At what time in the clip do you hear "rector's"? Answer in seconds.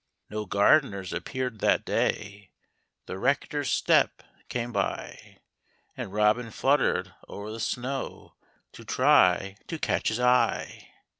3.19-3.69